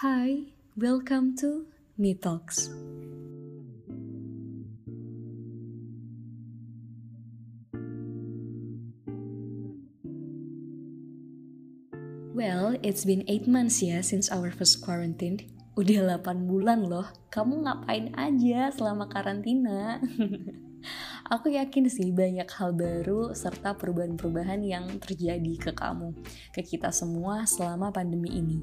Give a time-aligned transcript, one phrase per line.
[0.00, 0.48] Hi,
[0.80, 1.68] welcome to
[2.00, 2.72] Me Talks.
[12.32, 15.44] Well, it's been 8 months ya since our first quarantine.
[15.76, 17.04] Udah 8 bulan loh.
[17.28, 20.00] Kamu ngapain aja selama karantina?
[21.30, 26.10] Aku yakin sih banyak hal baru serta perubahan-perubahan yang terjadi ke kamu,
[26.50, 28.58] ke kita semua selama pandemi ini.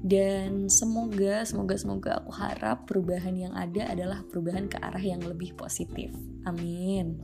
[0.00, 5.52] Dan semoga, semoga, semoga aku harap perubahan yang ada adalah perubahan ke arah yang lebih
[5.52, 6.08] positif.
[6.48, 7.20] Amin.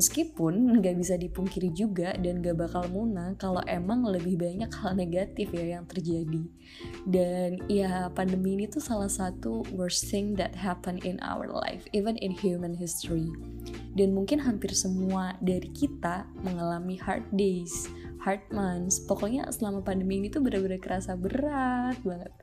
[0.00, 5.52] Meskipun nggak bisa dipungkiri juga dan gak bakal munah kalau emang lebih banyak hal negatif
[5.52, 6.48] ya yang terjadi.
[7.04, 12.16] Dan ya pandemi ini tuh salah satu worst thing that happen in our life, even
[12.24, 13.28] in human history.
[13.94, 17.86] Dan mungkin hampir semua dari kita mengalami hard days,
[18.18, 18.98] hard months.
[19.06, 22.34] Pokoknya selama pandemi ini tuh benar-benar kerasa berat banget.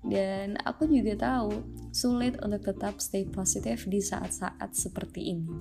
[0.00, 1.60] Dan aku juga tahu
[1.92, 5.60] sulit untuk tetap stay positif di saat-saat seperti ini.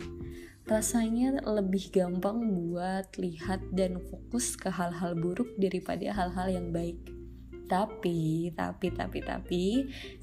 [0.64, 7.19] Rasanya lebih gampang buat lihat dan fokus ke hal-hal buruk daripada hal-hal yang baik.
[7.70, 9.66] Tapi, tapi, tapi, tapi,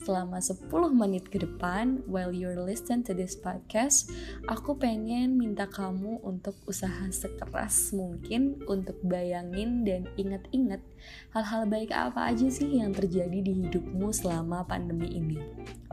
[0.02, 4.10] selama 10 menit ke depan, while you're listen to this podcast,
[4.50, 10.82] aku pengen minta kamu untuk usaha sekeras mungkin untuk bayangin dan inget-inget
[11.30, 15.38] hal-hal baik apa aja sih yang terjadi di hidupmu selama pandemi ini.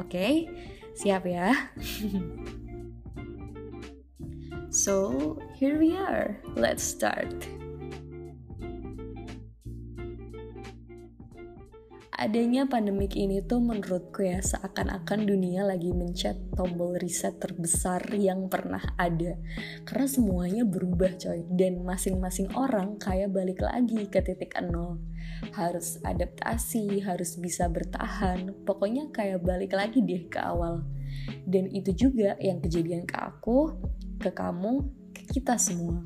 [0.02, 0.34] Oke, okay?
[0.98, 1.54] siap ya?
[4.84, 6.34] so, here we are.
[6.58, 7.63] Let's start.
[12.20, 18.82] Adanya pandemik ini tuh menurutku ya seakan-akan dunia lagi mencet tombol riset terbesar yang pernah
[19.00, 19.40] ada.
[19.88, 21.48] Karena semuanya berubah coy.
[21.50, 25.02] Dan masing-masing orang kayak balik lagi ke titik nol.
[25.58, 28.52] Harus adaptasi harus bisa bertahan.
[28.68, 30.86] Pokoknya kayak balik lagi deh ke awal.
[31.48, 33.74] Dan itu juga yang kejadian ke aku
[34.20, 36.04] ke kamu ke kita semua.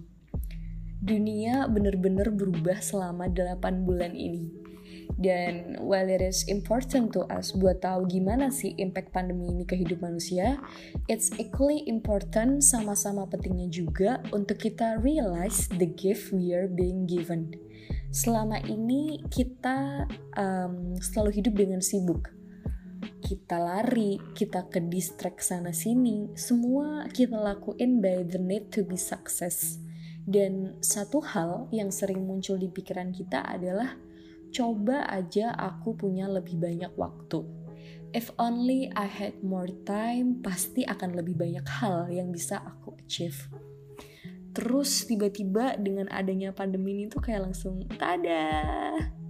[0.98, 4.67] Dunia bener-bener berubah selama 8 bulan ini
[5.16, 9.80] dan while it is important to us buat tahu gimana sih impact pandemi ini ke
[9.80, 10.60] hidup manusia,
[11.08, 17.50] it's equally important sama-sama pentingnya juga untuk kita realize the gift we are being given.
[18.14, 22.30] Selama ini kita um, selalu hidup dengan sibuk.
[23.18, 28.96] Kita lari, kita ke distract sana sini, semua kita lakuin by the need to be
[28.96, 29.82] success.
[30.28, 33.96] Dan satu hal yang sering muncul di pikiran kita adalah
[34.54, 37.44] coba aja aku punya lebih banyak waktu.
[38.16, 43.52] If only I had more time, pasti akan lebih banyak hal yang bisa aku achieve.
[44.56, 48.66] Terus tiba-tiba dengan adanya pandemi ini tuh kayak langsung tada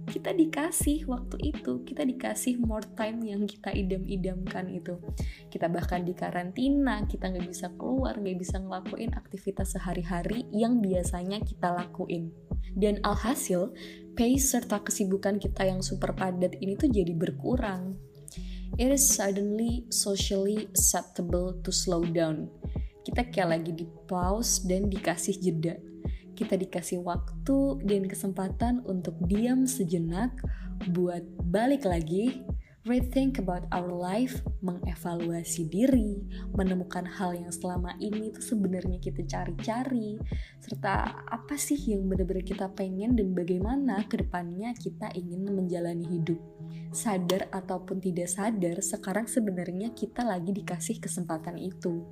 [0.08, 4.96] kita dikasih waktu itu kita dikasih more time yang kita idam-idamkan itu
[5.52, 11.44] kita bahkan di karantina kita nggak bisa keluar nggak bisa ngelakuin aktivitas sehari-hari yang biasanya
[11.44, 12.32] kita lakuin
[12.72, 13.70] dan alhasil
[14.18, 17.94] pace serta kesibukan kita yang super padat ini tuh jadi berkurang.
[18.74, 22.50] It is suddenly socially acceptable to slow down.
[23.06, 25.78] Kita kayak lagi di pause dan dikasih jeda.
[26.34, 30.34] Kita dikasih waktu dan kesempatan untuk diam sejenak
[30.90, 32.42] buat balik lagi,
[32.88, 36.24] rethink about our life, mengevaluasi diri,
[36.56, 40.16] menemukan hal yang selama ini itu sebenarnya kita cari-cari,
[40.58, 46.40] serta apa sih yang benar-benar kita pengen dan bagaimana ke depannya kita ingin menjalani hidup.
[46.90, 52.02] Sadar ataupun tidak sadar, sekarang sebenarnya kita lagi dikasih kesempatan itu.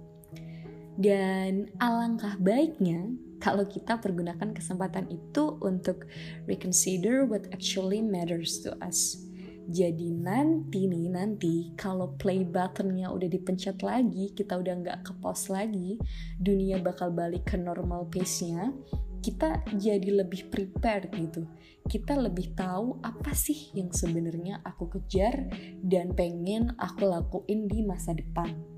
[0.97, 6.09] Dan alangkah baiknya kalau kita pergunakan kesempatan itu untuk
[6.48, 9.25] reconsider what actually matters to us.
[9.66, 15.50] Jadi nanti nih nanti kalau play buttonnya udah dipencet lagi, kita udah nggak ke pause
[15.50, 15.99] lagi,
[16.38, 18.71] dunia bakal balik ke normal pace-nya.
[19.19, 21.50] Kita jadi lebih prepared gitu.
[21.82, 25.50] Kita lebih tahu apa sih yang sebenarnya aku kejar
[25.83, 28.76] dan pengen aku lakuin di masa depan.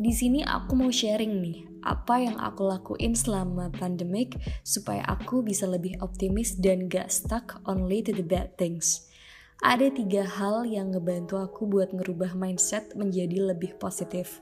[0.00, 4.32] Di sini aku mau sharing nih apa yang aku lakuin selama pandemic
[4.64, 9.04] supaya aku bisa lebih optimis dan gak stuck only to the bad things.
[9.60, 14.40] Ada tiga hal yang ngebantu aku buat ngerubah mindset menjadi lebih positif.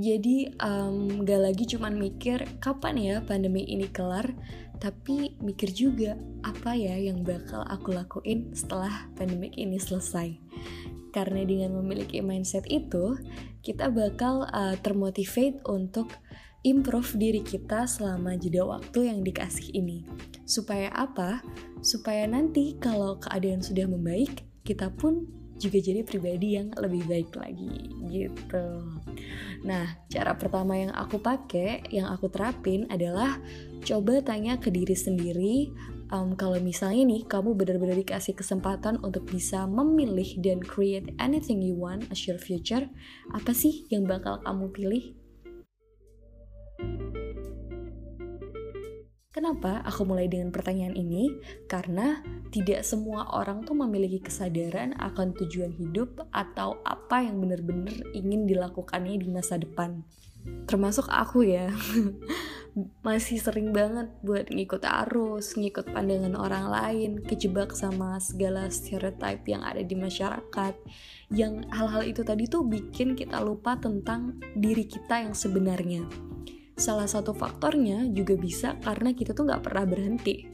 [0.00, 4.32] Jadi um, gak lagi cuman mikir kapan ya pandemi ini kelar,
[4.80, 10.40] tapi mikir juga apa ya yang bakal aku lakuin setelah pandemic ini selesai.
[11.10, 13.18] Karena dengan memiliki mindset itu,
[13.60, 16.10] kita bakal uh, termotivate untuk
[16.62, 20.04] improve diri kita selama jeda waktu yang dikasih ini.
[20.44, 21.40] Supaya apa?
[21.80, 27.92] Supaya nanti kalau keadaan sudah membaik, kita pun juga jadi pribadi yang lebih baik lagi
[28.08, 28.66] gitu.
[29.68, 33.36] Nah, cara pertama yang aku pakai, yang aku terapin adalah
[33.84, 35.68] coba tanya ke diri sendiri
[36.10, 41.78] um, kalau misalnya nih kamu benar-benar dikasih kesempatan untuk bisa memilih dan create anything you
[41.78, 42.86] want as your future,
[43.32, 45.04] apa sih yang bakal kamu pilih?
[49.30, 51.30] Kenapa aku mulai dengan pertanyaan ini?
[51.70, 52.18] Karena
[52.50, 59.22] tidak semua orang tuh memiliki kesadaran akan tujuan hidup atau apa yang benar-benar ingin dilakukannya
[59.22, 60.02] di masa depan.
[60.66, 61.70] Termasuk aku ya.
[63.02, 69.66] Masih sering banget buat ngikut arus, ngikut pandangan orang lain, kejebak sama segala stereotype yang
[69.66, 70.74] ada di masyarakat.
[71.34, 76.06] Yang hal-hal itu tadi tuh bikin kita lupa tentang diri kita yang sebenarnya
[76.80, 80.48] Salah satu faktornya juga bisa karena kita tuh nggak pernah berhenti.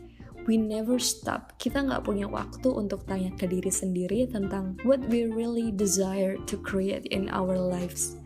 [0.50, 1.54] We never stop.
[1.54, 6.58] Kita nggak punya waktu untuk tanya ke diri sendiri tentang what we really desire to
[6.58, 8.18] create in our lives.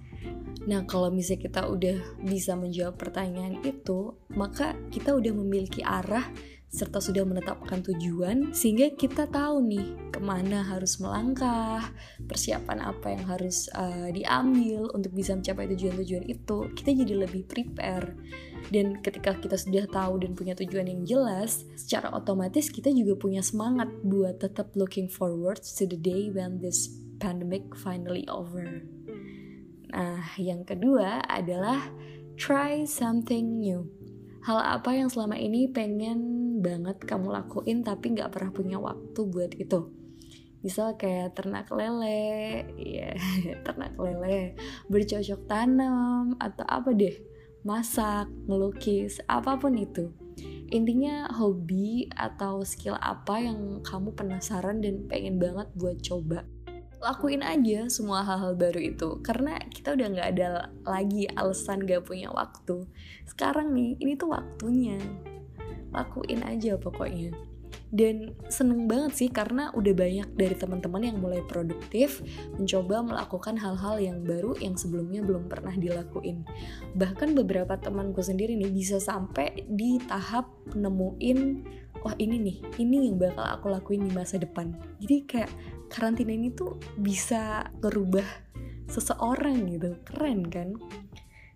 [0.68, 6.28] Nah, kalau misalnya kita udah bisa menjawab pertanyaan itu, maka kita udah memiliki arah
[6.70, 11.82] serta sudah menetapkan tujuan sehingga kita tahu nih ke mana harus melangkah
[12.30, 18.14] persiapan apa yang harus uh, diambil untuk bisa mencapai tujuan-tujuan itu kita jadi lebih prepare.
[18.70, 23.42] Dan ketika kita sudah tahu dan punya tujuan yang jelas secara otomatis kita juga punya
[23.42, 26.86] semangat buat tetap looking forward to the day when this
[27.18, 28.62] pandemic finally over
[29.90, 31.90] nah yang kedua adalah
[32.40, 33.84] try something new.
[34.40, 36.18] Hal apa yang selama ini pengen
[36.64, 39.92] banget kamu lakuin tapi nggak pernah punya waktu buat itu?
[40.64, 43.12] Misal kayak ternak lele ya
[43.64, 44.56] ternak lele
[44.88, 47.16] bercocok tanam atau apa deh
[47.60, 50.08] masak ngelukis apa pun itu.
[50.70, 56.46] Intinya hobi atau skill apa yang kamu penasaran dan pengen banget buat coba
[57.00, 59.18] lakuin aja semua hal-hal baru itu.
[59.24, 60.48] Karena kita udah nggak ada
[60.84, 62.84] lagi alasan gak punya waktu.
[63.24, 65.00] Sekarang nih ini tuh waktunya.
[65.90, 67.34] Lakuin aja pokoknya.
[67.90, 72.22] Dan seneng banget sih karena udah banyak dari teman-teman yang mulai produktif
[72.54, 76.46] mencoba melakukan hal-hal yang baru yang sebelumnya belum pernah dilakuin.
[76.94, 81.38] Bahkan beberapa temanku sendiri nih bisa sampai di tahap nemuin
[82.00, 84.70] wah ini nih ini yang bakal aku lakuin di masa depan.
[85.02, 85.50] Jadi kayak
[85.90, 88.24] karantina ini tuh bisa ngerubah
[88.86, 89.98] seseorang gitu.
[90.06, 90.78] Keren kan?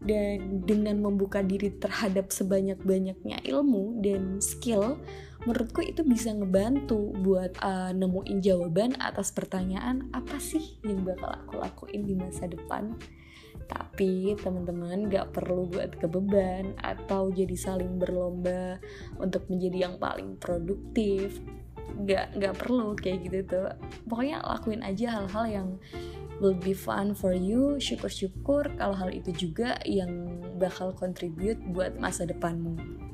[0.04, 5.00] Dan dengan membuka diri terhadap sebanyak-banyaknya ilmu dan skill
[5.48, 11.56] menurutku itu bisa ngebantu buat uh, nemuin jawaban atas pertanyaan apa sih yang bakal aku
[11.56, 12.92] lakuin di masa depan?
[13.64, 18.76] Tapi teman-teman gak perlu buat kebeban atau jadi saling berlomba
[19.16, 21.40] untuk menjadi yang paling produktif
[22.04, 23.68] gak gak perlu kayak gitu tuh.
[24.08, 25.68] Pokoknya lakuin aja hal-hal yang
[26.42, 27.78] will be fun for you.
[27.78, 33.04] Syukur-syukur kalau hal itu juga yang bakal contribute buat masa depanmu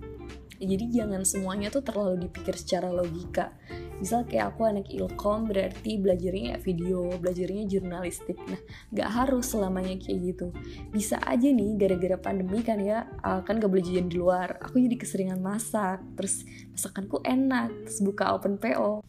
[0.61, 3.57] jadi jangan semuanya tuh terlalu dipikir secara logika.
[3.97, 8.37] Misal kayak aku anak ilkom berarti belajarnya video belajarnya jurnalistik.
[8.45, 8.61] Nah
[8.93, 10.53] gak harus selamanya kayak gitu.
[10.93, 14.61] Bisa aja nih gara-gara pandemi kan ya uh, kan gak boleh jajan di luar.
[14.61, 16.45] Aku jadi keseringan masak terus
[16.77, 19.01] masakanku enak terus buka open PO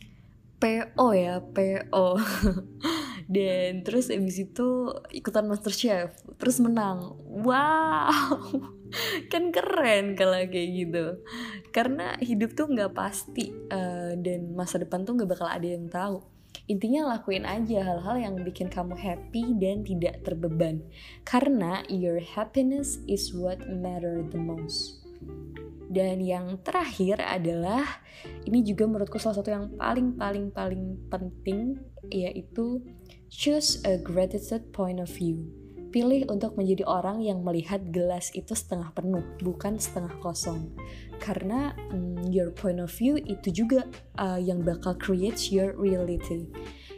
[0.61, 2.07] PO ya PO
[3.33, 7.17] dan terus abis itu ikutan master chef terus menang.
[7.27, 8.71] Wow
[9.31, 11.05] kan keren kalau kayak gitu.
[11.71, 16.21] Karena hidup tuh nggak pasti uh, dan masa depan tuh nggak bakal ada yang tahu.
[16.67, 20.83] Intinya lakuin aja hal-hal yang bikin kamu happy dan tidak terbeban.
[21.27, 25.03] Karena your happiness is what matter the most.
[25.91, 27.83] Dan yang terakhir adalah
[28.47, 31.75] ini juga menurutku salah satu yang paling paling paling penting
[32.07, 32.79] yaitu
[33.31, 35.47] Choose a gratitude point of view.
[35.91, 40.71] Pilih untuk menjadi orang yang melihat gelas itu setengah penuh, bukan setengah kosong.
[41.19, 43.83] Karena um, your point of view itu juga
[44.15, 46.47] uh, yang bakal create your reality.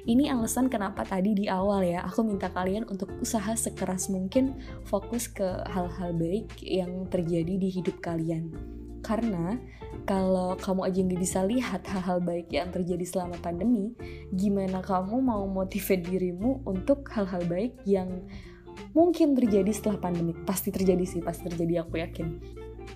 [0.05, 5.25] Ini alasan kenapa tadi di awal ya, aku minta kalian untuk usaha sekeras mungkin fokus
[5.25, 8.53] ke hal-hal baik yang terjadi di hidup kalian.
[9.03, 9.59] Karena
[10.03, 13.95] kalau kamu aja nggak bisa lihat hal-hal baik yang terjadi selama pandemi,
[14.35, 18.27] gimana kamu mau motivate dirimu untuk hal-hal baik yang
[18.95, 20.33] mungkin terjadi setelah pandemi?
[20.33, 22.27] Pasti terjadi sih, pasti terjadi aku yakin.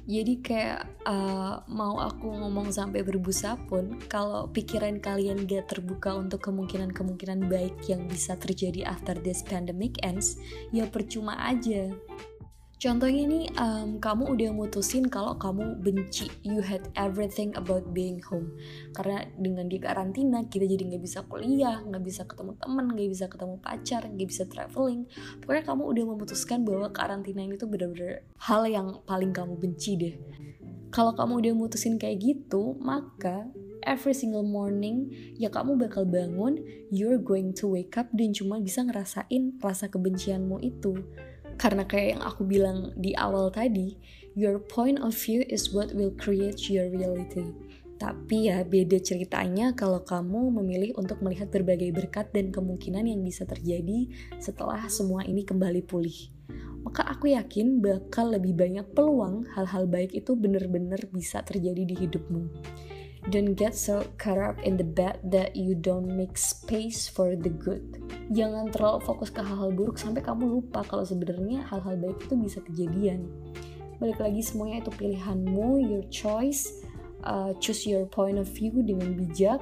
[0.08, 6.48] Jadi kayak uh, mau aku ngomong sampai berbusa pun, kalau pikiran kalian gak terbuka untuk
[6.48, 10.40] kemungkinan-kemungkinan baik yang bisa terjadi after this pandemic ends,
[10.72, 11.92] ya percuma aja
[12.78, 18.54] Contohnya nih, um, kamu udah mutusin kalau kamu benci, you had everything about being home.
[18.94, 23.26] Karena dengan di karantina, kita jadi nggak bisa kuliah, nggak bisa ketemu teman, nggak bisa
[23.26, 25.10] ketemu pacar, nggak bisa traveling.
[25.42, 30.16] Pokoknya kamu udah memutuskan bahwa karantina ini tuh bener-bener hal yang paling kamu benci deh.
[30.94, 33.50] Kalau kamu udah mutusin kayak gitu, maka
[33.82, 36.62] every single morning ya kamu bakal bangun,
[36.94, 41.02] you're going to wake up dan cuma bisa ngerasain rasa kebencianmu itu
[41.58, 43.98] karena kayak yang aku bilang di awal tadi,
[44.38, 47.50] your point of view is what will create your reality.
[47.98, 53.42] Tapi ya beda ceritanya kalau kamu memilih untuk melihat berbagai berkat dan kemungkinan yang bisa
[53.50, 54.06] terjadi
[54.38, 56.30] setelah semua ini kembali pulih.
[56.86, 62.48] Maka aku yakin bakal lebih banyak peluang hal-hal baik itu benar-benar bisa terjadi di hidupmu.
[63.28, 67.52] Don't get so caught up in the bad that you don't make space for the
[67.52, 68.00] good.
[68.32, 72.64] Jangan terlalu fokus ke hal-hal buruk sampai kamu lupa kalau sebenarnya hal-hal baik itu bisa
[72.64, 73.28] kejadian.
[74.00, 76.72] Balik lagi semuanya itu pilihanmu, your choice.
[77.28, 79.60] Uh, choose your point of view dengan bijak.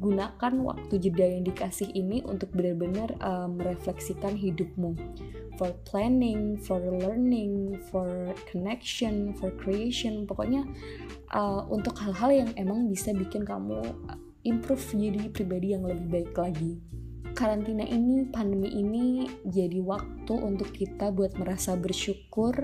[0.00, 4.96] Gunakan waktu jeda yang dikasih ini untuk benar-benar uh, merefleksikan hidupmu
[5.60, 8.08] for planning, for learning, for
[8.48, 10.24] connection, for creation.
[10.24, 10.64] Pokoknya
[11.36, 13.84] uh, untuk hal-hal yang emang bisa bikin kamu
[14.48, 16.80] improve jadi pribadi yang lebih baik lagi.
[17.36, 22.56] Karantina ini, pandemi ini jadi waktu untuk kita buat merasa bersyukur,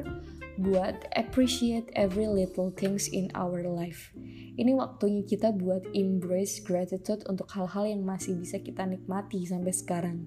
[0.57, 4.13] buat appreciate every little things in our life.
[4.57, 10.19] Ini waktunya kita buat embrace gratitude untuk hal-hal yang masih bisa kita nikmati sampai sekarang.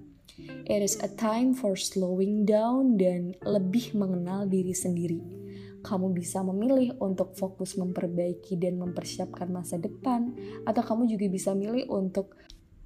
[0.70, 5.20] It is a time for slowing down dan lebih mengenal diri sendiri.
[5.80, 10.36] Kamu bisa memilih untuk fokus memperbaiki dan mempersiapkan masa depan,
[10.68, 12.36] atau kamu juga bisa milih untuk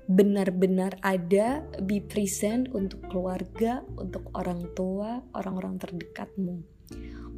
[0.07, 6.57] benar-benar ada, be present untuk keluarga, untuk orang tua, orang-orang terdekatmu.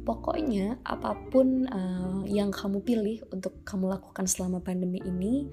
[0.07, 5.51] Pokoknya, apa pun uh, yang kamu pilih untuk kamu lakukan selama pandemi ini,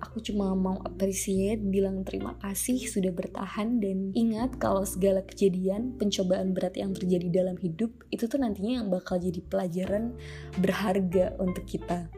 [0.00, 6.56] Aku cuma mau appreciate, bilang terima kasih sudah bertahan dan ingat kalau segala kejadian, pencobaan
[6.56, 10.16] berat yang terjadi dalam hidup itu tuh nantinya yang bakal jadi pelajaran
[10.56, 12.08] berharga untuk kita.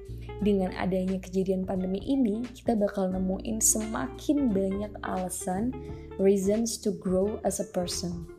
[0.42, 5.74] Dengan adanya kejadian pandemi ini, kita bakal nemuin semakin banyak alasan,
[6.22, 8.30] reasons to grow as a person.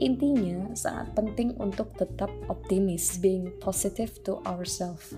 [0.00, 5.12] Intinya, sangat penting untuk tetap optimis, being positive to ourselves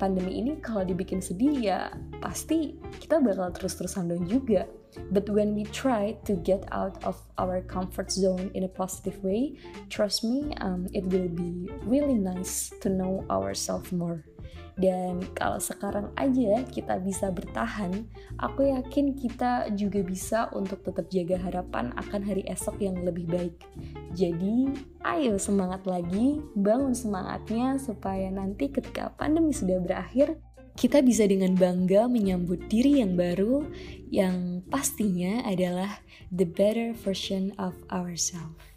[0.00, 1.92] pandemi ini kalau dibikin sedih ya
[2.24, 4.64] pasti kita bakal terus-terusan down juga.
[5.14, 9.54] But when we try to get out of our comfort zone in a positive way,
[9.86, 14.26] trust me, um, it will be really nice to know ourselves more.
[14.78, 18.06] Dan kalau sekarang aja kita bisa bertahan,
[18.38, 23.56] aku yakin kita juga bisa untuk tetap jaga harapan akan hari esok yang lebih baik.
[24.14, 24.70] Jadi,
[25.02, 30.38] ayo semangat lagi, bangun semangatnya supaya nanti ketika pandemi sudah berakhir,
[30.78, 33.68] kita bisa dengan bangga menyambut diri yang baru
[34.08, 36.00] yang pastinya adalah
[36.32, 38.69] the better version of ourselves.